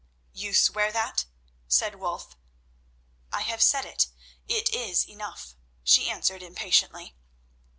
"You 0.33 0.55
swear 0.55 0.91
that?" 0.93 1.25
said 1.67 1.99
Wulf. 1.99 2.35
"I 3.31 3.41
have 3.41 3.61
said 3.61 3.85
it; 3.85 4.07
it 4.47 4.71
is 4.73 5.07
enough," 5.07 5.55
she 5.83 6.09
answered 6.09 6.41
impatiently. 6.41 7.15